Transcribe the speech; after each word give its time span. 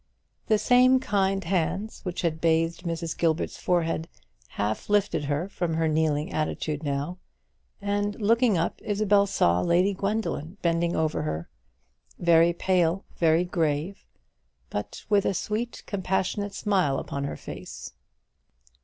The 0.47 0.57
same 0.57 0.99
kind 0.99 1.43
hands 1.43 2.01
which 2.03 2.23
had 2.23 2.41
bathed 2.41 2.85
Mrs. 2.85 3.15
Gilbert's 3.15 3.57
forehead 3.59 4.07
half 4.47 4.89
lifted 4.89 5.25
her 5.25 5.47
from 5.47 5.75
her 5.75 5.87
kneeling 5.87 6.33
attitude 6.33 6.81
now; 6.81 7.19
and 7.79 8.19
looking 8.19 8.57
up, 8.57 8.81
Isabel 8.83 9.27
saw 9.27 9.61
Lady 9.61 9.93
Gwendoline 9.93 10.57
bending 10.63 10.95
over 10.95 11.21
her, 11.21 11.49
very 12.17 12.51
pale, 12.51 13.05
very 13.17 13.45
grave, 13.45 14.03
but 14.71 15.05
with 15.07 15.23
a 15.23 15.35
sweet 15.35 15.83
compassionate 15.85 16.55
smile 16.55 16.97
upon 16.97 17.25
her 17.25 17.37
face. 17.37 17.93